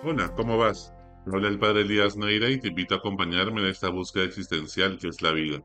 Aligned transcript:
Hola, 0.00 0.32
¿cómo 0.36 0.56
vas? 0.56 0.92
Habla 1.26 1.48
el 1.48 1.58
padre 1.58 1.80
Elías 1.80 2.16
Neira 2.16 2.48
y 2.48 2.60
te 2.60 2.68
invito 2.68 2.94
a 2.94 2.98
acompañarme 2.98 3.62
en 3.62 3.66
esta 3.66 3.88
búsqueda 3.88 4.24
existencial 4.24 4.96
que 4.96 5.08
es 5.08 5.20
la 5.22 5.32
vida. 5.32 5.60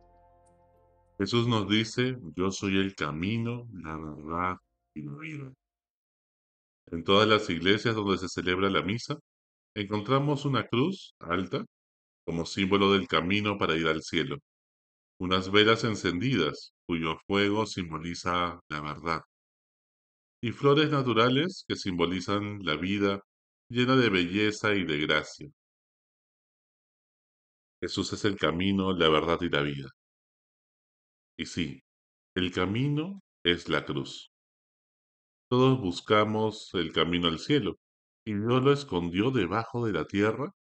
Jesús 1.20 1.48
nos 1.48 1.70
dice, 1.70 2.18
yo 2.36 2.50
soy 2.50 2.80
el 2.80 2.96
camino, 2.96 3.68
la 3.72 3.96
verdad 3.96 4.58
y 4.96 5.04
la 5.04 5.16
vida. 5.20 5.54
En 6.88 7.04
todas 7.04 7.28
las 7.28 7.48
iglesias 7.52 7.94
donde 7.94 8.18
se 8.18 8.28
celebra 8.28 8.72
la 8.72 8.82
misa, 8.82 9.20
encontramos 9.76 10.46
una 10.46 10.66
cruz 10.66 11.14
alta 11.20 11.64
como 12.26 12.48
símbolo 12.48 12.92
del 12.92 13.08
camino 13.08 13.60
para 13.60 13.76
ir 13.76 13.88
al 13.88 14.02
cielo, 14.02 14.38
unas 15.20 15.52
velas 15.52 15.84
encendidas 15.84 16.74
cuyo 16.88 17.18
fuego 17.28 17.68
simboliza 17.68 18.60
la 18.68 18.82
verdad, 18.82 19.22
y 20.42 20.52
flores 20.52 20.90
naturales 20.90 21.66
que 21.68 21.76
simbolizan 21.76 22.60
la 22.64 22.76
vida 22.76 23.22
llena 23.70 23.96
de 23.96 24.10
belleza 24.10 24.74
y 24.74 24.86
de 24.86 24.98
gracia. 25.00 25.50
Jesús 27.82 28.14
es 28.14 28.26
el 28.26 28.38
camino, 28.38 28.94
la 28.94 29.10
verdad 29.10 29.40
y 29.42 29.50
la 29.50 29.62
vida. 29.62 29.90
Y 31.38 31.46
sí, 31.46 31.84
el 32.36 32.52
camino 32.52 33.22
es 33.44 33.70
la 33.70 33.86
cruz. 33.86 34.32
Todos 35.50 35.80
buscamos 35.82 36.70
el 36.74 36.94
camino 36.94 37.28
al 37.28 37.40
cielo, 37.40 37.78
y 38.26 38.34
Dios 38.34 38.64
lo 38.64 38.72
escondió 38.72 39.32
debajo 39.32 39.86
de 39.86 39.94
la 39.94 40.06
tierra 40.06 40.52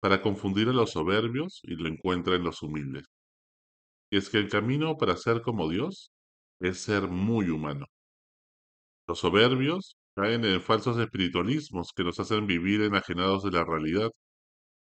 para 0.00 0.22
confundir 0.22 0.68
a 0.68 0.72
los 0.72 0.92
soberbios 0.92 1.60
y 1.62 1.76
lo 1.76 1.88
encuentra 1.88 2.34
en 2.36 2.44
los 2.44 2.62
humildes. 2.62 3.04
Y 4.10 4.18
es 4.18 4.28
que 4.28 4.38
el 4.38 4.48
camino 4.48 4.96
para 4.96 5.16
ser 5.16 5.42
como 5.42 5.68
Dios 5.68 6.12
es 6.60 6.80
ser 6.80 7.08
muy 7.08 7.48
humano. 7.48 7.86
Los 9.08 9.20
soberbios 9.20 9.96
caen 10.16 10.44
en 10.44 10.62
falsos 10.62 10.98
espiritualismos 10.98 11.92
que 11.94 12.04
nos 12.04 12.18
hacen 12.20 12.46
vivir 12.46 12.82
enajenados 12.82 13.44
de 13.44 13.52
la 13.52 13.64
realidad. 13.64 14.10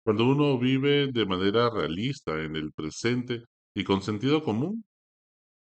Cuando 0.05 0.27
uno 0.27 0.59
vive 0.59 1.09
de 1.13 1.27
manera 1.27 1.71
realista 1.71 2.43
en 2.43 2.57
el 2.57 2.73
presente 2.73 3.45
y 3.75 3.85
con 3.85 4.03
sentido 4.03 4.43
común, 4.43 4.85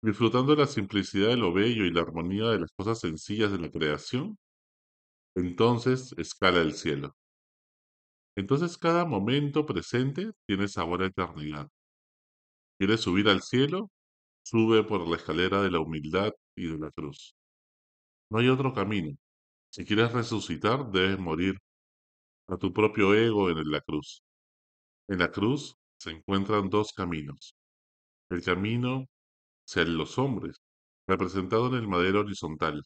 disfrutando 0.02 0.56
de 0.56 0.62
la 0.64 0.68
simplicidad 0.68 1.30
de 1.30 1.38
lo 1.38 1.54
bello 1.54 1.86
y 1.86 1.92
la 1.92 2.02
armonía 2.02 2.46
de 2.50 2.62
las 2.62 2.74
cosas 2.74 3.00
sencillas 3.00 3.52
de 3.52 3.60
la 3.60 3.72
creación, 3.72 4.38
entonces 5.36 6.14
escala 6.18 6.62
el 6.62 6.74
cielo. 6.74 7.16
Entonces 8.36 8.78
cada 8.78 9.06
momento 9.06 9.66
presente 9.66 10.32
tiene 10.48 10.68
sabor 10.68 11.04
a 11.04 11.08
eternidad. 11.08 11.70
¿Quieres 12.78 13.02
subir 13.02 13.30
al 13.30 13.42
cielo? 13.42 13.92
Sube 14.44 14.84
por 14.84 15.08
la 15.08 15.18
escalera 15.18 15.62
de 15.62 15.72
la 15.72 15.80
humildad 15.80 16.34
y 16.56 16.68
de 16.68 16.78
la 16.78 16.92
cruz. 16.92 17.36
No 18.30 18.40
hay 18.40 18.50
otro 18.50 18.74
camino. 18.74 19.16
Si 19.74 19.86
quieres 19.86 20.14
resucitar, 20.14 20.92
debes 20.92 21.18
morir 21.18 21.56
a 22.48 22.58
tu 22.58 22.72
propio 22.72 23.16
ego 23.16 23.50
en 23.50 23.72
la 23.72 23.82
cruz. 23.82 24.22
En 25.08 25.18
la 25.18 25.32
cruz 25.32 25.76
se 25.98 26.12
encuentran 26.12 26.70
dos 26.70 26.94
caminos. 26.94 27.56
El 28.30 28.44
camino 28.44 29.08
hacia 29.68 29.86
los 29.86 30.20
hombres, 30.20 30.62
representado 31.08 31.70
en 31.70 31.74
el 31.74 31.88
madero 31.88 32.20
horizontal, 32.20 32.84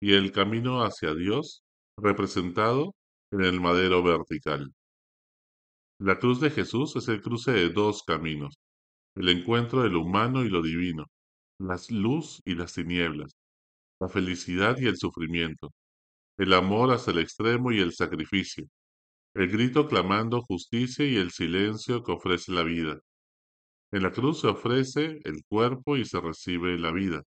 y 0.00 0.12
el 0.14 0.30
camino 0.30 0.84
hacia 0.84 1.14
Dios, 1.14 1.64
representado 1.96 2.94
en 3.32 3.40
el 3.40 3.60
madero 3.60 4.04
vertical. 4.04 4.72
La 5.98 6.20
cruz 6.20 6.40
de 6.40 6.50
Jesús 6.50 6.94
es 6.94 7.08
el 7.08 7.20
cruce 7.20 7.50
de 7.50 7.70
dos 7.70 8.04
caminos, 8.04 8.54
el 9.16 9.28
encuentro 9.30 9.82
de 9.82 9.90
lo 9.90 10.02
humano 10.02 10.44
y 10.44 10.48
lo 10.48 10.62
divino, 10.62 11.06
la 11.58 11.76
luz 11.90 12.40
y 12.44 12.54
las 12.54 12.74
tinieblas, 12.74 13.35
la 14.00 14.08
felicidad 14.08 14.76
y 14.78 14.86
el 14.86 14.96
sufrimiento, 14.96 15.72
el 16.38 16.52
amor 16.52 16.92
hasta 16.92 17.10
el 17.10 17.18
extremo 17.18 17.72
y 17.72 17.80
el 17.80 17.92
sacrificio, 17.92 18.66
el 19.34 19.48
grito 19.48 19.88
clamando 19.88 20.42
justicia 20.42 21.06
y 21.06 21.16
el 21.16 21.30
silencio 21.30 22.02
que 22.02 22.12
ofrece 22.12 22.52
la 22.52 22.62
vida. 22.62 23.00
En 23.92 24.02
la 24.02 24.10
cruz 24.10 24.40
se 24.40 24.48
ofrece 24.48 25.20
el 25.24 25.44
cuerpo 25.48 25.96
y 25.96 26.04
se 26.04 26.20
recibe 26.20 26.78
la 26.78 26.92
vida. 26.92 27.22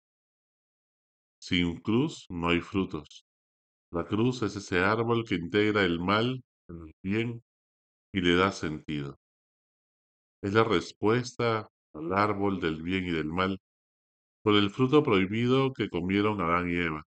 Sin 1.39 1.77
cruz 1.81 2.25
no 2.29 2.49
hay 2.49 2.61
frutos. 2.61 3.25
La 3.91 4.05
cruz 4.05 4.41
es 4.41 4.55
ese 4.55 4.79
árbol 4.79 5.23
que 5.25 5.35
integra 5.35 5.83
el 5.83 5.99
mal 5.99 6.43
en 6.67 6.75
el 6.81 6.93
bien 7.03 7.43
y 8.13 8.21
le 8.21 8.35
da 8.35 8.51
sentido. 8.51 9.17
Es 10.41 10.53
la 10.53 10.63
respuesta 10.63 11.67
al 11.93 12.13
árbol 12.13 12.59
del 12.59 12.81
bien 12.81 13.05
y 13.05 13.11
del 13.11 13.27
mal 13.27 13.59
por 14.47 14.55
el 14.55 14.69
fruto 14.69 15.03
prohibido 15.03 15.73
que 15.73 15.89
comieron 15.89 16.39
Adán 16.39 16.69
y 16.69 16.77
Eva. 16.77 17.03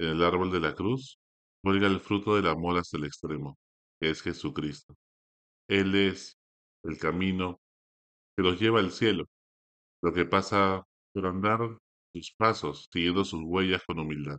En 0.00 0.08
el 0.08 0.24
árbol 0.24 0.50
de 0.50 0.58
la 0.58 0.74
cruz 0.74 1.18
cuelga 1.62 1.86
el 1.86 2.00
fruto 2.00 2.34
del 2.34 2.46
amor 2.46 2.78
hasta 2.78 2.96
el 2.96 3.04
extremo, 3.04 3.58
que 4.00 4.08
es 4.08 4.22
Jesucristo. 4.22 4.94
Él 5.68 5.94
es 5.94 6.38
el 6.84 6.96
camino 6.96 7.60
que 8.34 8.42
los 8.42 8.58
lleva 8.58 8.80
al 8.80 8.90
cielo, 8.90 9.26
lo 10.02 10.14
que 10.14 10.24
pasa 10.24 10.82
por 11.12 11.26
andar 11.26 11.60
sus 12.14 12.32
pasos, 12.32 12.88
siguiendo 12.90 13.26
sus 13.26 13.42
huellas 13.44 13.82
con 13.86 13.98
humildad. 13.98 14.38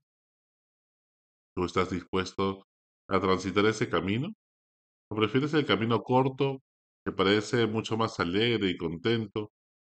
¿Tú 1.55 1.65
estás 1.65 1.91
dispuesto 1.91 2.65
a 3.09 3.19
transitar 3.19 3.63
ese 3.67 3.89
camino? 3.89 4.29
¿O 5.11 5.15
prefieres 5.15 5.53
el 5.53 5.67
camino 5.67 6.01
corto, 6.01 6.63
que 7.05 7.11
parece 7.11 7.67
mucho 7.67 7.95
más 7.95 8.19
alegre 8.19 8.71
y 8.71 8.75
contento, 8.75 9.51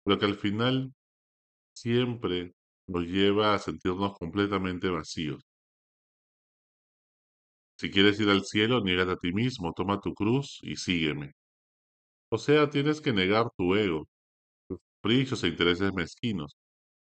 pero 0.05 0.19
que 0.19 0.27
al 0.27 0.34
final 0.34 0.93
siempre 1.81 2.53
nos 2.89 3.05
lleva 3.06 3.55
a 3.55 3.59
sentirnos 3.59 4.16
completamente 4.19 4.89
vacíos? 4.89 5.43
Si 7.81 7.91
quieres 7.91 8.19
ir 8.21 8.28
al 8.28 8.44
cielo, 8.44 8.81
niégate 8.81 9.12
a 9.12 9.16
ti 9.16 9.33
mismo, 9.33 9.72
toma 9.72 10.00
tu 10.00 10.12
cruz 10.15 10.59
y 10.62 10.77
sígueme. 10.77 11.33
O 12.31 12.39
sea, 12.39 12.69
tienes 12.71 13.00
que 13.00 13.12
negar 13.12 13.47
tu 13.56 13.75
ego, 13.75 14.06
tus 14.69 14.81
caprichos 15.03 15.44
e 15.44 15.49
intereses 15.49 15.93
mezquinos, 15.94 16.56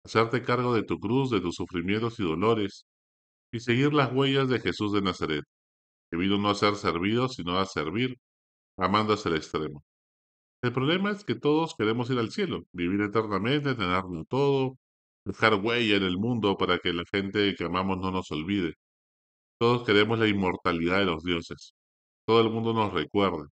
hacerte 0.06 0.44
cargo 0.44 0.74
de 0.76 0.84
tu 0.84 1.00
cruz, 1.00 1.32
de 1.32 1.42
tus 1.42 1.56
sufrimientos 1.56 2.20
y 2.20 2.24
dolores, 2.24 2.86
y 3.54 3.60
seguir 3.62 3.94
las 3.94 4.14
huellas 4.14 4.50
de 4.50 4.60
Jesús 4.62 4.94
de 4.94 5.02
Nazaret, 5.02 5.44
que 6.12 6.18
vino 6.18 6.38
no 6.38 6.50
a 6.50 6.56
ser 6.56 6.76
servido, 6.76 7.30
sino 7.30 7.58
a 7.60 7.66
servir, 7.66 8.18
amando 8.78 9.14
hasta 9.14 9.30
el 9.30 9.38
extremo. 9.38 9.84
El 10.66 10.74
problema 10.74 11.12
es 11.12 11.24
que 11.24 11.36
todos 11.36 11.76
queremos 11.78 12.10
ir 12.10 12.18
al 12.18 12.32
cielo, 12.32 12.66
vivir 12.72 13.00
eternamente, 13.02 13.76
tenerlo 13.76 14.26
todo, 14.26 14.80
dejar 15.24 15.54
huella 15.64 15.98
en 15.98 16.04
el 16.04 16.18
mundo 16.18 16.58
para 16.58 16.80
que 16.80 16.92
la 16.92 17.04
gente 17.06 17.54
que 17.56 17.66
amamos 17.66 18.00
no 18.00 18.10
nos 18.10 18.32
olvide. 18.32 18.74
Todos 19.60 19.86
queremos 19.86 20.18
la 20.18 20.28
inmortalidad 20.28 21.00
de 21.00 21.06
los 21.06 21.24
dioses. 21.24 21.76
Todo 22.26 22.42
el 22.42 22.50
mundo 22.50 22.74
nos 22.74 22.92
recuerda 22.92 23.48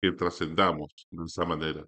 que 0.00 0.12
trascendamos 0.12 0.88
de 1.10 1.24
esa 1.26 1.44
manera. 1.44 1.84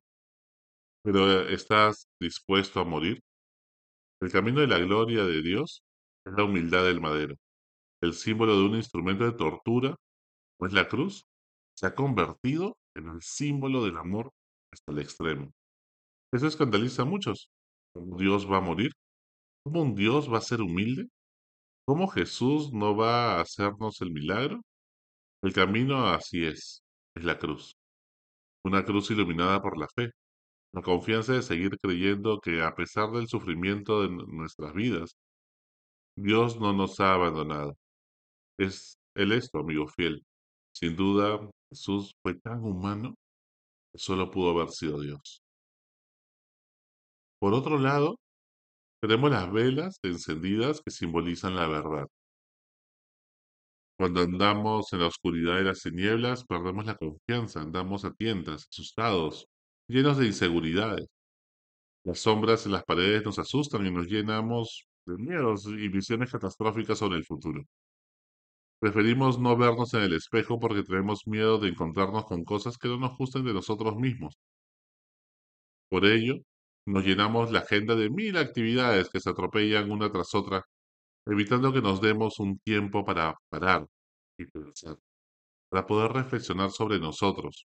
Pero 1.03 1.49
¿estás 1.49 2.07
dispuesto 2.21 2.81
a 2.81 2.85
morir? 2.85 3.23
El 4.21 4.31
camino 4.31 4.61
de 4.61 4.67
la 4.67 4.79
gloria 4.79 5.25
de 5.25 5.41
Dios 5.41 5.83
es 6.27 6.35
la 6.35 6.45
humildad 6.45 6.85
del 6.85 7.01
madero. 7.01 7.35
El 8.03 8.13
símbolo 8.13 8.59
de 8.59 8.67
un 8.67 8.77
instrumento 8.77 9.25
de 9.25 9.33
tortura, 9.33 9.97
pues 10.59 10.75
la 10.75 10.87
cruz, 10.87 11.25
se 11.75 11.87
ha 11.87 11.95
convertido 11.95 12.77
en 12.99 13.09
el 13.09 13.23
símbolo 13.23 13.85
del 13.85 13.97
amor 13.97 14.33
hasta 14.73 14.93
el 14.93 14.99
extremo. 15.01 15.53
Eso 16.33 16.47
escandaliza 16.47 17.03
a 17.03 17.05
muchos. 17.07 17.51
¿Cómo 17.95 18.19
Dios 18.19 18.51
va 18.51 18.59
a 18.59 18.61
morir? 18.61 18.93
¿Cómo 19.65 19.83
un 19.83 19.95
Dios 19.95 20.33
va 20.33 20.39
a 20.39 20.43
ser 20.43 20.61
humilde? 20.63 21.09
¿Cómo 21.87 22.09
Jesús 22.09 22.73
no 22.73 22.97
va 22.97 23.37
a 23.37 23.41
hacernos 23.41 24.01
el 24.03 24.13
milagro? 24.13 24.63
El 25.43 25.53
camino 25.53 26.07
así 26.09 26.45
es, 26.45 26.83
es 27.15 27.25
la 27.25 27.39
cruz. 27.39 27.77
Una 28.65 28.85
cruz 28.85 29.11
iluminada 29.11 29.63
por 29.63 29.79
la 29.79 29.89
fe, 29.89 30.11
la 30.73 30.83
confianza 30.83 31.35
de 31.35 31.43
seguir 31.43 31.79
creyendo 31.79 32.41
que 32.41 32.63
a 32.63 32.75
pesar 32.75 33.11
del 33.13 33.29
sufrimiento 33.29 34.03
de 34.03 34.11
nuestras 34.11 34.75
vidas, 34.75 35.17
Dios 36.17 36.59
no 36.61 36.73
nos 36.73 37.01
ha 37.01 37.15
abandonado. 37.15 37.77
Es 38.59 38.99
Él 39.15 39.33
es 39.33 39.51
tu 39.51 39.59
amigo 39.59 39.87
fiel. 39.89 40.25
Sin 40.73 40.97
duda, 40.97 41.41
Jesús 41.71 42.15
fue 42.23 42.35
tan 42.35 42.65
humano 42.65 43.15
que 43.93 43.99
solo 43.99 44.31
pudo 44.31 44.51
haber 44.51 44.71
sido 44.71 45.01
Dios. 45.01 45.43
Por 47.41 47.55
otro 47.55 47.79
lado, 47.79 48.19
tenemos 49.01 49.31
las 49.31 49.53
velas 49.53 49.99
encendidas 50.03 50.81
que 50.83 50.91
simbolizan 50.91 51.55
la 51.57 51.69
verdad. 51.69 52.07
Cuando 53.99 54.23
andamos 54.23 54.93
en 54.93 55.01
la 55.01 55.09
oscuridad 55.09 55.57
de 55.57 55.65
las 55.65 55.83
tinieblas, 55.83 56.45
perdemos 56.45 56.87
la 56.87 56.97
confianza, 56.97 57.61
andamos 57.61 58.05
a 58.05 58.13
tientas, 58.13 58.69
asustados, 58.71 59.49
llenos 59.89 60.19
de 60.19 60.27
inseguridades. 60.27 61.07
Las 62.05 62.21
sombras 62.21 62.67
en 62.67 62.73
las 62.73 62.85
paredes 62.85 63.25
nos 63.25 63.39
asustan 63.39 63.87
y 63.87 63.91
nos 63.91 64.07
llenamos 64.07 64.87
de 65.07 65.17
miedos 65.17 65.67
y 65.67 65.89
visiones 65.89 66.31
catastróficas 66.31 66.99
sobre 66.99 67.19
el 67.19 67.25
futuro. 67.25 67.63
Preferimos 68.81 69.39
no 69.39 69.57
vernos 69.57 69.95
en 69.95 70.03
el 70.03 70.15
espejo 70.15 70.59
porque 70.59 70.83
tenemos 70.83 71.29
miedo 71.29 71.59
de 71.59 71.69
encontrarnos 71.69 72.25
con 72.25 72.43
cosas 72.43 72.77
que 72.77 72.89
no 72.89 72.97
nos 72.99 73.17
gusten 73.17 73.45
de 73.45 73.55
nosotros 73.55 73.95
mismos. 73.97 74.35
Por 75.91 76.05
ello, 76.07 76.37
nos 76.87 77.05
llenamos 77.05 77.51
la 77.53 77.61
agenda 77.61 77.95
de 77.95 78.11
mil 78.11 78.37
actividades 78.37 79.09
que 79.11 79.21
se 79.21 79.31
atropellan 79.31 79.91
una 79.91 80.11
tras 80.11 80.35
otra, 80.35 80.65
evitando 81.27 81.73
que 81.73 81.83
nos 81.83 82.01
demos 82.01 82.39
un 82.41 82.59
tiempo 82.61 83.05
para 83.05 83.37
parar 83.51 83.87
y 84.39 84.47
pensar. 84.47 84.99
para 85.71 85.87
poder 85.87 86.13
reflexionar 86.13 86.71
sobre 86.73 86.99
nosotros, 87.01 87.67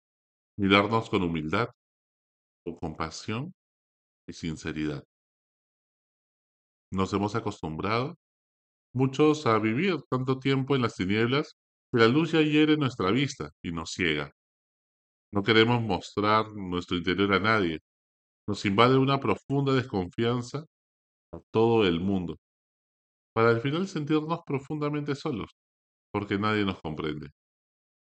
mirarnos 0.58 1.10
con 1.10 1.24
humildad, 1.24 1.70
con 2.66 2.76
compasión 2.78 3.54
y 4.28 4.34
sinceridad. 4.34 5.04
Nos 6.92 7.14
hemos 7.14 7.36
acostumbrado, 7.36 8.16
muchos, 8.94 9.46
a 9.46 9.58
vivir 9.60 9.98
tanto 10.10 10.40
tiempo 10.40 10.76
en 10.76 10.84
las 10.84 10.96
tinieblas 10.96 11.58
que 11.92 12.00
la 12.00 12.08
luz 12.08 12.32
ya 12.32 12.42
hiere 12.42 12.78
nuestra 12.78 13.12
vista 13.12 13.52
y 13.64 13.72
nos 13.72 13.92
ciega. 13.92 14.32
No 15.32 15.44
queremos 15.44 15.82
mostrar 15.82 16.52
nuestro 16.54 16.98
interior 16.98 17.34
a 17.34 17.40
nadie. 17.40 17.80
Nos 18.48 18.66
invade 18.66 18.98
una 18.98 19.20
profunda 19.20 19.74
desconfianza 19.74 20.66
a 21.34 21.40
todo 21.52 21.86
el 21.86 22.00
mundo, 22.00 22.38
para 23.34 23.50
al 23.50 23.62
final 23.62 23.88
sentirnos 23.88 24.42
profundamente 24.46 25.16
solos, 25.16 25.52
porque 26.12 26.40
nadie 26.40 26.66
nos 26.66 26.82
comprende. 26.82 27.30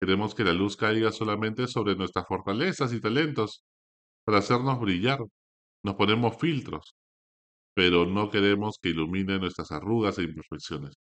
Queremos 0.01 0.35
que 0.35 0.45
la 0.45 0.53
luz 0.53 0.77
caiga 0.77 1.13
solamente 1.13 1.67
sobre 1.69 1.97
nuestras 1.97 2.27
fortalezas 2.27 2.93
y 2.93 3.01
talentos, 3.01 3.65
para 4.25 4.39
hacernos 4.39 4.81
brillar. 4.81 5.21
Nos 5.85 5.97
ponemos 5.97 6.39
filtros, 6.39 6.95
pero 7.75 8.07
no 8.07 8.31
queremos 8.31 8.79
que 8.81 8.91
ilumine 8.91 9.39
nuestras 9.39 9.73
arrugas 9.73 10.19
e 10.19 10.25
imperfecciones. 10.25 10.95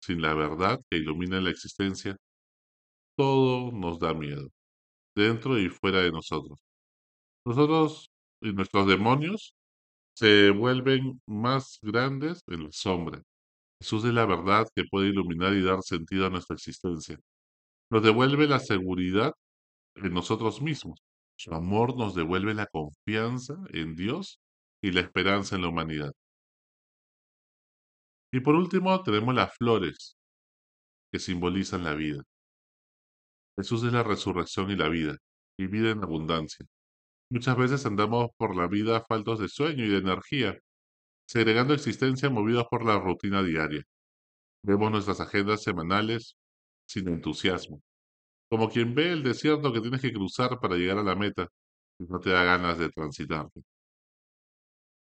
Sin 0.00 0.22
la 0.22 0.34
verdad 0.34 0.80
que 0.90 0.98
ilumina 0.98 1.40
la 1.40 1.50
existencia, 1.50 2.16
todo 3.16 3.72
nos 3.72 3.98
da 3.98 4.14
miedo, 4.14 4.48
dentro 5.16 5.58
y 5.58 5.68
fuera 5.68 6.00
de 6.00 6.12
nosotros. 6.12 6.60
Nosotros 7.44 8.10
y 8.40 8.52
nuestros 8.52 8.86
demonios 8.86 9.54
se 10.14 10.50
vuelven 10.50 11.20
más 11.26 11.78
grandes 11.82 12.42
en 12.48 12.64
la 12.64 12.72
sombra. 12.72 13.22
Jesús 13.80 14.04
es 14.04 14.12
la 14.14 14.26
verdad 14.26 14.68
que 14.74 14.84
puede 14.84 15.08
iluminar 15.08 15.54
y 15.54 15.62
dar 15.62 15.82
sentido 15.82 16.26
a 16.26 16.30
nuestra 16.30 16.54
existencia. 16.54 17.18
Nos 17.90 18.02
devuelve 18.02 18.46
la 18.48 18.58
seguridad 18.60 19.32
en 19.96 20.12
nosotros 20.14 20.60
mismos. 20.62 21.00
Su 21.36 21.54
amor 21.54 21.96
nos 21.96 22.14
devuelve 22.14 22.54
la 22.54 22.66
confianza 22.66 23.54
en 23.72 23.94
Dios 23.94 24.40
y 24.82 24.92
la 24.92 25.00
esperanza 25.00 25.56
en 25.56 25.62
la 25.62 25.68
humanidad. 25.68 26.12
Y 28.32 28.40
por 28.40 28.54
último 28.54 29.02
tenemos 29.02 29.34
las 29.34 29.54
flores, 29.56 30.16
que 31.10 31.18
simbolizan 31.18 31.84
la 31.84 31.94
vida. 31.94 32.22
Jesús 33.56 33.82
es 33.84 33.92
la 33.92 34.02
resurrección 34.02 34.70
y 34.70 34.76
la 34.76 34.88
vida, 34.88 35.16
y 35.58 35.66
vida 35.66 35.90
en 35.90 36.02
abundancia. 36.02 36.66
Muchas 37.30 37.56
veces 37.56 37.84
andamos 37.86 38.30
por 38.36 38.56
la 38.56 38.68
vida 38.68 39.04
faltos 39.06 39.38
de 39.38 39.48
sueño 39.48 39.84
y 39.84 39.88
de 39.88 39.98
energía, 39.98 40.58
segregando 41.26 41.74
existencia 41.74 42.30
movidos 42.30 42.66
por 42.70 42.84
la 42.84 42.98
rutina 42.98 43.42
diaria. 43.42 43.82
Vemos 44.62 44.90
nuestras 44.90 45.20
agendas 45.20 45.62
semanales 45.62 46.36
sin 46.86 47.08
entusiasmo, 47.08 47.82
como 48.50 48.70
quien 48.70 48.94
ve 48.94 49.12
el 49.12 49.22
desierto 49.22 49.72
que 49.72 49.80
tienes 49.80 50.00
que 50.00 50.12
cruzar 50.12 50.60
para 50.60 50.76
llegar 50.76 50.98
a 50.98 51.02
la 51.02 51.14
meta 51.14 51.48
y 51.98 52.04
no 52.04 52.20
te 52.20 52.30
da 52.30 52.44
ganas 52.44 52.78
de 52.78 52.90
transitarte. 52.90 53.62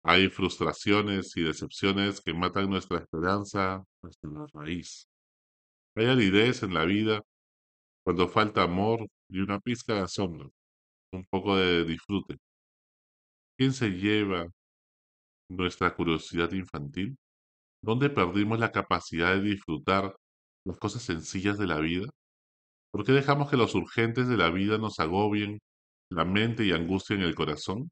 Hay 0.05 0.29
frustraciones 0.29 1.37
y 1.37 1.43
decepciones 1.43 2.21
que 2.21 2.35
matan 2.35 2.69
nuestra 2.69 2.99
esperanza, 2.99 3.85
nuestra 4.03 4.31
raíz. 4.53 5.09
Hay 5.95 6.07
aridez 6.07 6.63
en 6.65 6.75
la 6.75 6.85
vida 6.85 7.23
cuando 8.05 8.29
falta 8.29 8.63
amor 8.65 9.07
y 9.29 9.41
una 9.41 9.61
pizca 9.61 9.95
de 9.95 10.01
asombro, 10.01 10.53
un 11.13 11.25
poco 11.27 11.57
de 11.57 11.85
disfrute. 11.85 12.39
¿Quién 13.57 13.73
se 13.73 13.91
lleva 13.91 14.49
nuestra 15.49 15.95
curiosidad 15.95 16.51
infantil? 16.53 17.17
¿Dónde 17.83 18.11
perdimos 18.11 18.59
la 18.59 18.73
capacidad 18.73 19.35
de 19.35 19.43
disfrutar 19.43 20.17
las 20.65 20.79
cosas 20.79 21.03
sencillas 21.03 21.59
de 21.59 21.67
la 21.67 21.79
vida? 21.79 22.09
¿Por 22.91 23.05
qué 23.05 23.13
dejamos 23.13 23.51
que 23.51 23.57
los 23.57 23.75
urgentes 23.75 24.29
de 24.29 24.37
la 24.37 24.51
vida 24.51 24.79
nos 24.79 24.99
agobien 25.01 25.61
la 26.11 26.25
mente 26.25 26.65
y 26.65 26.73
angustien 26.73 27.21
el 27.23 27.35
corazón? 27.35 27.91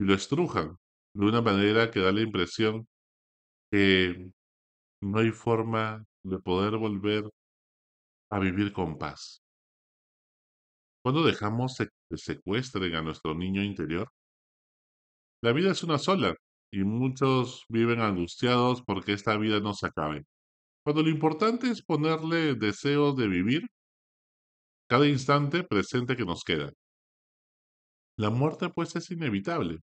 Y 0.00 0.04
lo 0.04 0.14
estrujan 0.14 0.76
de 1.14 1.26
una 1.26 1.40
manera 1.42 1.90
que 1.90 2.00
da 2.00 2.12
la 2.12 2.22
impresión 2.22 2.86
que 3.70 4.30
no 5.02 5.18
hay 5.18 5.30
forma 5.30 6.04
de 6.24 6.38
poder 6.40 6.76
volver 6.76 7.24
a 8.30 8.38
vivir 8.40 8.72
con 8.72 8.98
paz. 8.98 9.42
¿Cuándo 11.02 11.22
dejamos 11.22 11.76
que 11.76 12.16
secuestren 12.16 12.94
a 12.94 13.02
nuestro 13.02 13.34
niño 13.34 13.62
interior? 13.62 14.08
La 15.42 15.52
vida 15.52 15.72
es 15.72 15.82
una 15.82 15.98
sola 15.98 16.34
y 16.72 16.82
muchos 16.84 17.64
viven 17.68 18.00
angustiados 18.00 18.82
porque 18.82 19.12
esta 19.12 19.36
vida 19.36 19.60
no 19.60 19.74
se 19.74 19.86
acabe. 19.86 20.24
Cuando 20.84 21.02
lo 21.02 21.10
importante 21.10 21.68
es 21.68 21.82
ponerle 21.82 22.54
deseos 22.54 23.16
de 23.16 23.28
vivir 23.28 23.62
cada 24.88 25.06
instante 25.06 25.62
presente 25.64 26.16
que 26.16 26.24
nos 26.24 26.42
queda. 26.44 26.72
La 28.16 28.30
muerte 28.30 28.70
pues 28.70 28.96
es 28.96 29.10
inevitable, 29.10 29.80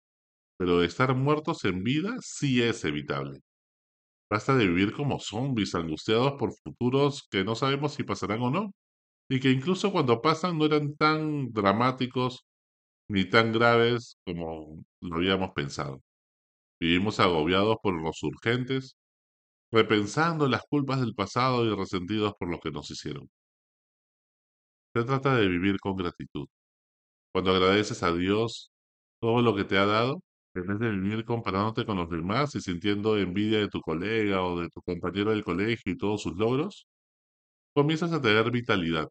pero 0.59 0.83
estar 0.83 1.15
muertos 1.15 1.65
en 1.65 1.83
vida 1.83 2.17
sí 2.21 2.63
es 2.63 2.85
evitable. 2.85 3.41
Basta 4.31 4.57
de 4.57 4.67
vivir 4.67 4.93
como 4.93 5.21
zombies 5.21 5.75
angustiados 5.75 6.35
por 6.39 6.53
futuros 6.53 7.27
que 7.31 7.45
no 7.45 7.55
sabemos 7.55 7.95
si 7.95 8.03
pasarán 8.05 8.43
o 8.43 8.51
no, 8.51 8.73
y 9.29 9.41
que 9.41 9.51
incluso 9.51 9.93
cuando 9.93 10.23
pasan 10.23 10.59
no 10.59 10.67
eran 10.67 10.97
tan 10.97 11.53
dramáticos 11.53 12.47
ni 13.09 13.25
tan 13.29 13.53
graves 13.53 14.19
como 14.27 14.85
lo 15.01 15.17
habíamos 15.17 15.53
pensado. 15.53 16.03
Vivimos 16.81 17.21
agobiados 17.21 17.79
por 17.83 17.95
los 18.01 18.23
urgentes, 18.23 18.97
repensando 19.73 20.49
las 20.49 20.63
culpas 20.69 21.01
del 21.01 21.15
pasado 21.15 21.65
y 21.67 21.75
resentidos 21.75 22.35
por 22.39 22.51
lo 22.51 22.61
que 22.61 22.71
nos 22.71 22.91
hicieron. 22.91 23.29
Se 24.95 25.05
trata 25.05 25.37
de 25.37 25.47
vivir 25.49 25.79
con 25.81 25.97
gratitud. 25.97 26.47
Cuando 27.33 27.53
agradeces 27.53 28.03
a 28.03 28.13
Dios 28.15 28.73
todo 29.21 29.43
lo 29.43 29.55
que 29.57 29.65
te 29.65 29.79
ha 29.79 29.87
dado, 29.87 30.23
en 30.57 30.67
vez 30.67 30.79
de 30.79 30.91
vivir 30.91 31.25
comparándote 31.25 31.85
con 31.87 31.97
los 31.99 32.09
demás 32.11 32.55
y 32.55 32.61
sintiendo 32.61 33.17
envidia 33.19 33.59
de 33.59 33.69
tu 33.69 33.81
colega 33.81 34.43
o 34.43 34.61
de 34.61 34.69
tu 34.71 34.81
compañero 34.83 35.31
del 35.31 35.45
colegio 35.45 35.93
y 35.93 35.97
todos 35.99 36.23
sus 36.23 36.37
logros, 36.37 36.87
comienzas 37.75 38.13
a 38.13 38.21
tener 38.23 38.51
vitalidad. 38.51 39.09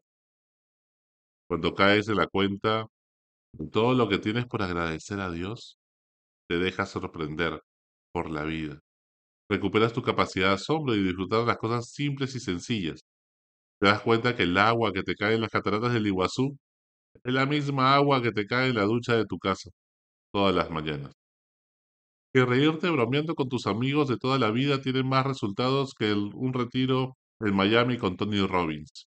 Cuando 1.48 1.74
caes 1.74 2.08
en 2.08 2.16
la 2.16 2.26
cuenta 2.26 2.86
de 3.52 3.68
todo 3.70 3.94
lo 3.94 4.08
que 4.08 4.18
tienes 4.18 4.46
por 4.46 4.62
agradecer 4.62 5.20
a 5.20 5.30
Dios, 5.30 5.78
te 6.48 6.58
dejas 6.58 6.90
sorprender 6.90 7.62
por 8.12 8.30
la 8.30 8.44
vida. 8.44 8.80
Recuperas 9.50 9.92
tu 9.92 10.02
capacidad 10.02 10.48
de 10.48 10.54
asombro 10.54 10.94
y 10.94 11.04
disfrutar 11.04 11.40
de 11.40 11.46
las 11.46 11.58
cosas 11.58 11.90
simples 11.92 12.34
y 12.36 12.40
sencillas. 12.40 13.02
Te 13.80 13.88
das 13.88 14.02
cuenta 14.02 14.36
que 14.36 14.44
el 14.44 14.58
agua 14.58 14.92
que 14.92 15.02
te 15.02 15.14
cae 15.16 15.34
en 15.36 15.42
las 15.42 15.50
cataratas 15.50 15.92
del 15.92 16.06
Iguazú 16.06 16.56
es 17.24 17.34
la 17.34 17.46
misma 17.46 17.94
agua 17.96 18.22
que 18.22 18.32
te 18.32 18.46
cae 18.46 18.70
en 18.70 18.76
la 18.76 18.84
ducha 18.84 19.16
de 19.16 19.26
tu 19.26 19.38
casa 19.38 19.70
todas 20.32 20.54
las 20.54 20.70
mañanas 20.70 21.12
que 22.36 22.44
reírte 22.44 22.90
bromeando 22.90 23.34
con 23.34 23.48
tus 23.48 23.66
amigos 23.66 24.08
de 24.08 24.18
toda 24.18 24.38
la 24.38 24.50
vida 24.50 24.82
tiene 24.82 25.02
más 25.02 25.24
resultados 25.24 25.94
que 25.94 26.12
un 26.12 26.52
retiro 26.52 27.16
en 27.40 27.56
Miami 27.56 27.96
con 27.96 28.18
Tony 28.18 28.46
Robbins. 28.46 29.08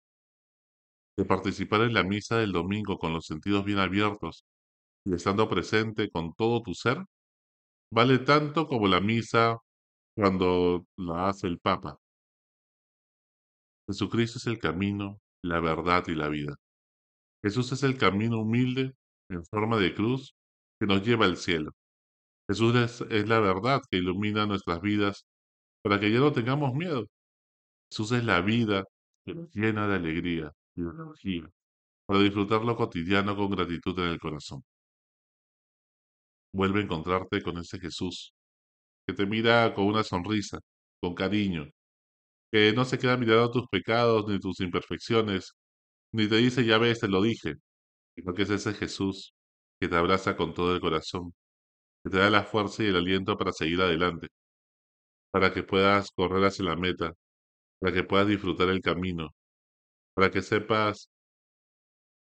De 1.16 1.24
participar 1.24 1.80
en 1.80 1.94
la 1.94 2.02
misa 2.02 2.36
del 2.36 2.52
domingo 2.52 2.98
con 2.98 3.14
los 3.14 3.24
sentidos 3.24 3.64
bien 3.64 3.78
abiertos 3.78 4.44
y 5.06 5.14
estando 5.14 5.48
presente 5.48 6.10
con 6.10 6.34
todo 6.34 6.60
tu 6.62 6.74
ser, 6.74 7.02
vale 7.90 8.18
tanto 8.18 8.66
como 8.66 8.88
la 8.88 9.00
misa 9.00 9.56
cuando 10.14 10.84
la 10.98 11.30
hace 11.30 11.46
el 11.46 11.58
Papa. 11.58 11.98
Jesucristo 13.88 14.36
es 14.36 14.46
el 14.48 14.58
camino, 14.58 15.18
la 15.42 15.60
verdad 15.60 16.04
y 16.08 16.14
la 16.14 16.28
vida. 16.28 16.56
Jesús 17.42 17.72
es 17.72 17.84
el 17.84 17.96
camino 17.96 18.42
humilde 18.42 18.92
en 19.30 19.42
forma 19.46 19.78
de 19.78 19.94
cruz 19.94 20.34
que 20.78 20.86
nos 20.86 21.02
lleva 21.02 21.24
al 21.24 21.38
cielo. 21.38 21.72
Jesús 22.48 22.74
es, 23.10 23.28
la 23.28 23.40
verdad 23.40 23.80
que 23.90 23.98
ilumina 23.98 24.46
nuestras 24.46 24.80
vidas 24.80 25.26
para 25.82 26.00
que 26.00 26.12
ya 26.12 26.18
no 26.20 26.32
tengamos 26.32 26.74
miedo. 26.74 27.06
Jesús 27.90 28.12
es 28.12 28.24
la 28.24 28.40
vida 28.42 28.84
llena 29.54 29.88
de 29.88 29.96
alegría 29.96 30.52
y 30.76 30.82
de 30.82 30.90
energía 30.90 31.50
para 32.06 32.20
disfrutar 32.20 32.62
lo 32.64 32.76
cotidiano 32.76 33.36
con 33.36 33.50
gratitud 33.50 33.98
en 34.00 34.10
el 34.10 34.20
corazón. 34.20 34.62
Vuelve 36.52 36.80
a 36.80 36.84
encontrarte 36.84 37.42
con 37.42 37.58
ese 37.58 37.78
Jesús 37.80 38.32
que 39.06 39.14
te 39.14 39.26
mira 39.26 39.74
con 39.74 39.86
una 39.86 40.04
sonrisa, 40.04 40.58
con 41.00 41.14
cariño, 41.14 41.66
que 42.52 42.72
no 42.72 42.84
se 42.84 42.98
queda 42.98 43.16
mirando 43.16 43.50
tus 43.50 43.68
pecados 43.68 44.26
ni 44.28 44.38
tus 44.40 44.60
imperfecciones, 44.60 45.54
ni 46.12 46.28
te 46.28 46.36
dice 46.36 46.64
ya 46.64 46.78
ves, 46.78 47.00
te 47.00 47.08
lo 47.08 47.22
dije, 47.22 47.54
sino 48.16 48.34
que 48.34 48.42
es 48.44 48.50
ese 48.50 48.74
Jesús 48.74 49.34
que 49.80 49.88
te 49.88 49.96
abraza 49.96 50.36
con 50.36 50.54
todo 50.54 50.74
el 50.74 50.80
corazón 50.80 51.34
que 52.04 52.10
te 52.10 52.18
da 52.18 52.30
la 52.30 52.44
fuerza 52.44 52.84
y 52.84 52.88
el 52.88 52.96
aliento 52.96 53.36
para 53.36 53.52
seguir 53.52 53.80
adelante, 53.80 54.28
para 55.32 55.52
que 55.52 55.62
puedas 55.62 56.10
correr 56.12 56.44
hacia 56.44 56.64
la 56.66 56.76
meta, 56.76 57.12
para 57.80 57.94
que 57.94 58.04
puedas 58.04 58.28
disfrutar 58.28 58.68
el 58.68 58.82
camino, 58.82 59.30
para 60.14 60.30
que 60.30 60.42
sepas 60.42 61.08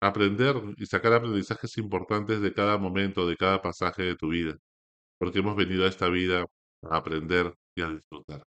aprender 0.02 0.56
y 0.78 0.86
sacar 0.86 1.14
aprendizajes 1.14 1.78
importantes 1.78 2.42
de 2.42 2.54
cada 2.54 2.78
momento, 2.78 3.28
de 3.28 3.38
cada 3.38 3.62
pasaje 3.62 4.04
de 4.04 4.16
tu 4.16 4.30
vida, 4.30 4.58
porque 5.20 5.40
hemos 5.40 5.56
venido 5.56 5.86
a 5.86 5.90
esta 5.90 6.10
vida 6.10 6.46
a 6.84 6.98
aprender 6.98 7.54
y 7.76 7.82
a 7.82 7.90
disfrutar. 7.90 8.44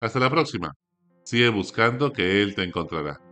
Hasta 0.00 0.20
la 0.20 0.30
próxima. 0.30 0.72
Sigue 1.24 1.50
buscando 1.50 2.12
que 2.12 2.42
Él 2.42 2.54
te 2.54 2.62
encontrará. 2.62 3.27